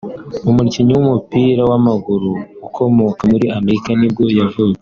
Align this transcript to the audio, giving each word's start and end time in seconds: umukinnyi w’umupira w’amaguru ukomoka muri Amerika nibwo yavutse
umukinnyi 0.49 0.93
w’umupira 0.95 1.61
w’amaguru 1.69 2.31
ukomoka 2.67 3.21
muri 3.31 3.45
Amerika 3.59 3.89
nibwo 3.99 4.23
yavutse 4.39 4.79